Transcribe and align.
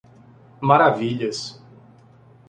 Maravilhas 0.61 1.61